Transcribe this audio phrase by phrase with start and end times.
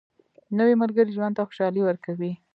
[0.57, 2.31] نوې ملګرې ژوند ته خوشالي ورکوي